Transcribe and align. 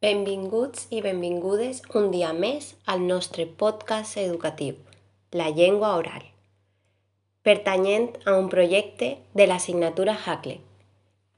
Benvinguts 0.00 0.86
i 0.96 1.02
benvingudes 1.04 1.82
un 1.98 2.06
dia 2.08 2.30
més 2.32 2.70
al 2.88 3.02
nostre 3.04 3.44
podcast 3.62 4.16
educatiu, 4.16 4.76
La 5.36 5.50
llengua 5.52 5.90
oral, 5.98 6.22
pertanyent 7.44 8.06
a 8.24 8.38
un 8.40 8.46
projecte 8.48 9.10
de 9.36 9.46
l'assignatura 9.50 10.14
Hackle. 10.16 10.54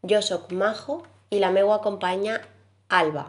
Jo 0.07 0.21
sóc 0.23 0.53
Majo 0.61 1.01
i 1.35 1.41
la 1.43 1.51
meva 1.51 1.81
companya 1.83 2.37
Alba 2.87 3.25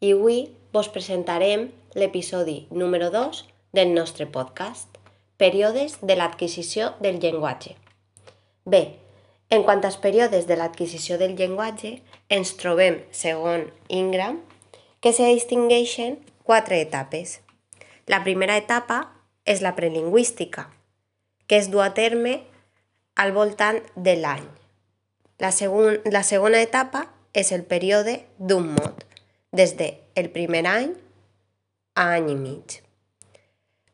i 0.00 0.10
avui 0.16 0.40
vos 0.74 0.88
presentarem 0.96 1.68
l'episodi 1.94 2.56
número 2.72 3.12
2 3.14 3.44
del 3.78 3.94
nostre 3.94 4.26
podcast, 4.26 4.88
Períodes 5.36 6.00
de 6.02 6.16
l'adquisició 6.18 6.88
del 6.98 7.20
llenguatge. 7.22 7.76
Bé, 8.66 8.82
en 9.54 9.62
quant 9.62 9.86
als 9.86 10.00
períodes 10.08 10.50
de 10.50 10.58
l'adquisició 10.58 11.20
del 11.22 11.38
llenguatge, 11.38 12.00
ens 12.26 12.56
trobem, 12.58 12.98
segons 13.12 13.70
Ingram, 13.86 14.42
que 15.04 15.12
se 15.12 15.26
distingeixen 15.28 16.16
quatre 16.48 16.80
etapes. 16.80 17.42
La 18.08 18.22
primera 18.24 18.54
etapa 18.56 19.02
és 19.44 19.60
la 19.60 19.74
prelingüística, 19.76 20.70
que 21.46 21.58
es 21.60 21.68
du 21.68 21.82
a 21.84 21.90
terme 21.92 22.38
al 23.14 23.34
voltant 23.36 23.82
de 23.96 24.14
l'any. 24.16 24.46
La, 25.44 25.50
segon, 25.52 25.98
la 26.08 26.22
segona 26.24 26.62
etapa 26.64 27.02
és 27.36 27.52
el 27.52 27.66
període 27.68 28.14
d'un 28.38 28.70
mot, 28.78 29.04
des 29.52 29.74
del 29.76 30.30
primer 30.32 30.62
any 30.70 30.94
a 32.00 32.06
any 32.14 32.30
i 32.32 32.38
mig. 32.38 32.78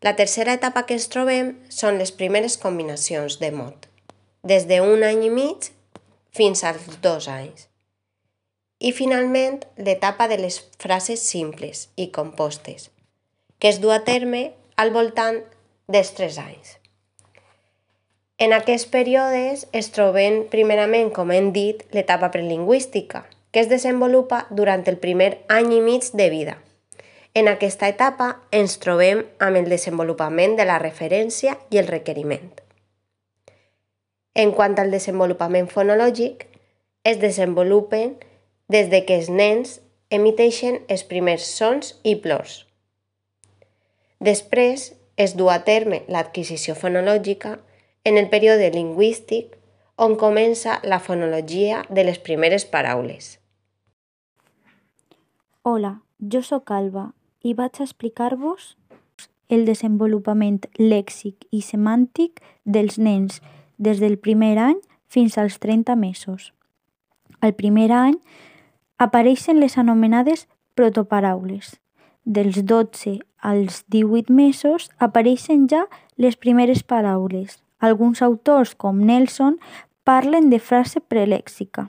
La 0.07 0.15
tercera 0.15 0.55
etapa 0.55 0.85
que 0.87 0.95
ens 0.95 1.09
trobem 1.11 1.57
són 1.75 1.99
les 1.99 2.15
primeres 2.15 2.55
combinacions 2.55 3.41
de 3.43 3.51
mot, 3.51 3.91
des 4.47 4.71
d'un 4.71 5.03
any 5.11 5.27
i 5.27 5.35
mig 5.35 5.73
fins 6.31 6.63
als 6.63 6.87
dos 7.03 7.27
anys. 7.27 7.70
I 8.81 8.95
finalment, 8.97 9.59
l'etapa 9.77 10.25
de 10.31 10.39
les 10.41 10.55
frases 10.81 11.21
simples 11.21 11.91
i 12.01 12.07
compostes, 12.17 12.89
que 13.61 13.69
es 13.69 13.81
du 13.83 13.91
a 13.93 13.99
terme 14.07 14.55
al 14.81 14.89
voltant 14.95 15.43
dels 15.85 16.15
3 16.17 16.39
anys. 16.41 16.79
En 18.41 18.55
aquests 18.57 18.89
períodes 18.89 19.67
es 19.77 19.91
troben 19.93 20.47
primerament, 20.49 21.11
com 21.13 21.29
hem 21.29 21.51
dit, 21.53 21.83
l'etapa 21.93 22.31
prelingüística, 22.33 23.27
que 23.53 23.61
es 23.61 23.69
desenvolupa 23.69 24.47
durant 24.49 24.87
el 24.89 24.97
primer 24.97 25.43
any 25.53 25.75
i 25.77 25.83
mig 25.85 26.09
de 26.17 26.31
vida. 26.33 26.57
En 27.37 27.53
aquesta 27.53 27.93
etapa 27.93 28.31
ens 28.51 28.79
trobem 28.81 29.27
amb 29.45 29.61
el 29.61 29.69
desenvolupament 29.69 30.57
de 30.57 30.65
la 30.65 30.81
referència 30.81 31.59
i 31.69 31.83
el 31.85 31.93
requeriment. 31.93 32.49
En 34.33 34.57
quant 34.57 34.81
al 34.81 34.89
desenvolupament 34.91 35.69
fonològic, 35.69 36.49
es 37.05 37.21
desenvolupen 37.21 38.17
des 38.71 38.91
de 38.91 39.03
que 39.07 39.19
els 39.19 39.29
nens 39.29 39.81
emiteixen 40.15 40.79
els 40.89 41.03
primers 41.11 41.47
sons 41.59 41.97
i 42.07 42.15
plors. 42.23 42.65
Després 44.21 44.93
es 45.17 45.35
du 45.37 45.49
a 45.51 45.61
terme 45.67 46.03
l'adquisició 46.09 46.77
fonològica 46.79 47.59
en 48.05 48.19
el 48.21 48.29
període 48.31 48.71
lingüístic 48.75 49.57
on 50.01 50.15
comença 50.17 50.79
la 50.85 51.01
fonologia 51.01 51.83
de 51.91 52.05
les 52.07 52.19
primeres 52.19 52.65
paraules. 52.65 53.39
Hola, 55.63 56.01
jo 56.21 56.41
sóc 56.41 56.71
Alba 56.73 57.11
i 57.43 57.53
vaig 57.59 57.81
a 57.81 57.85
explicar-vos 57.85 58.77
el 59.51 59.67
desenvolupament 59.67 60.63
lèxic 60.79 61.45
i 61.51 61.61
semàntic 61.67 62.41
dels 62.65 62.97
nens 63.03 63.43
des 63.77 64.01
del 64.01 64.17
primer 64.17 64.55
any 64.63 64.79
fins 65.11 65.37
als 65.37 65.59
30 65.59 65.97
mesos. 65.99 66.53
Al 67.41 67.53
primer 67.59 67.91
any 67.93 68.17
apareixen 69.01 69.61
les 69.61 69.79
anomenades 69.79 70.47
protoparaules. 70.77 71.81
Dels 72.25 72.61
12 72.69 73.21
als 73.41 73.85
18 73.89 74.29
mesos 74.29 74.91
apareixen 74.99 75.65
ja 75.73 75.87
les 76.21 76.37
primeres 76.37 76.83
paraules. 76.85 77.63
Alguns 77.81 78.21
autors, 78.21 78.75
com 78.77 79.01
Nelson, 79.01 79.57
parlen 80.05 80.51
de 80.53 80.61
frase 80.61 81.01
prelèxica. 81.01 81.89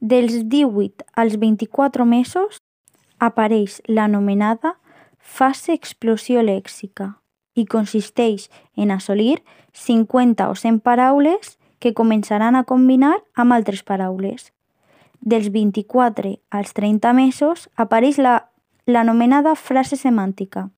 Dels 0.00 0.42
18 0.50 1.06
als 1.14 1.38
24 1.38 2.04
mesos 2.04 2.62
apareix 3.22 3.78
l'anomenada 3.86 4.74
fase 5.22 5.70
explosió 5.72 6.42
lèxica 6.42 7.12
i 7.54 7.62
consisteix 7.62 8.50
en 8.74 8.90
assolir 8.90 9.38
50 9.70 10.50
o 10.50 10.54
100 10.58 10.82
paraules 10.82 11.58
que 11.78 11.94
començaran 11.94 12.58
a 12.58 12.64
combinar 12.64 13.20
amb 13.36 13.54
altres 13.54 13.84
paraules 13.86 14.50
dels 15.20 15.50
24 15.52 16.38
als 16.50 16.72
30 16.74 17.12
mesos 17.12 17.68
apareix 17.76 18.18
l'anomenada 18.86 19.54
la, 19.54 19.56
frase 19.56 19.96
semàntica. 19.96 20.68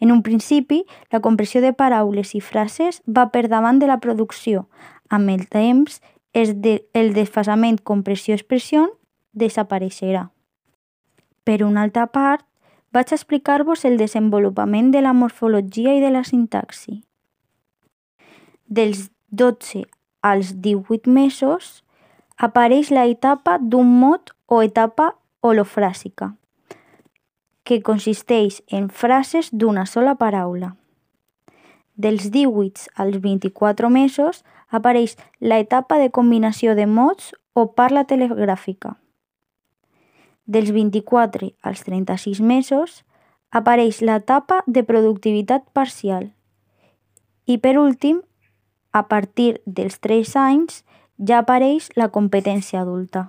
En 0.00 0.12
un 0.12 0.22
principi, 0.22 0.84
la 1.10 1.20
compressió 1.20 1.60
de 1.60 1.72
paraules 1.72 2.34
i 2.34 2.40
frases 2.40 3.00
va 3.06 3.30
per 3.32 3.48
davant 3.48 3.78
de 3.78 3.88
la 3.88 4.00
producció. 4.00 4.66
Amb 5.08 5.30
el 5.30 5.46
temps, 5.48 6.00
és 6.32 6.54
de, 6.64 6.82
el 6.92 7.12
desfasament 7.14 7.78
compressió-expressió 7.84 8.88
desapareixerà. 9.32 10.30
Per 11.44 11.62
una 11.64 11.84
altra 11.84 12.06
part, 12.12 12.44
vaig 12.92 13.12
explicar-vos 13.12 13.84
el 13.88 13.96
desenvolupament 13.96 14.92
de 14.92 15.00
la 15.00 15.14
morfologia 15.16 15.94
i 15.96 16.02
de 16.04 16.10
la 16.12 16.24
sintaxi. 16.24 17.02
Dels 18.66 19.10
12 19.30 19.86
als 20.22 20.60
18 20.60 21.10
mesos, 21.10 21.82
apareix 22.36 22.90
la 22.90 23.06
etapa 23.06 23.58
d'un 23.58 23.88
mot 24.00 24.32
o 24.46 24.62
etapa 24.62 25.14
holofràsica, 25.42 26.32
que 27.64 27.82
consisteix 27.82 28.62
en 28.68 28.88
frases 28.88 29.50
d'una 29.52 29.86
sola 29.86 30.14
paraula. 30.14 30.76
Dels 31.94 32.30
18 32.30 32.88
als 32.96 33.20
24 33.20 33.90
mesos 33.90 34.42
apareix 34.68 35.16
la 35.40 35.58
etapa 35.60 35.98
de 36.00 36.10
combinació 36.10 36.74
de 36.74 36.86
mots 36.86 37.34
o 37.52 37.68
parla 37.76 38.04
telegràfica. 38.08 38.96
Dels 40.46 40.72
24 40.72 41.52
als 41.62 41.84
36 41.84 42.40
mesos 42.40 43.02
apareix 43.52 44.00
l'etapa 44.00 44.62
de 44.66 44.82
productivitat 44.82 45.68
parcial. 45.72 46.32
I 47.46 47.58
per 47.58 47.76
últim, 47.78 48.22
a 48.92 49.06
partir 49.08 49.60
dels 49.66 50.00
3 50.00 50.34
anys, 50.40 50.82
ja 51.28 51.42
apareix 51.42 51.88
la 51.96 52.08
competència 52.08 52.82
adulta. 52.82 53.28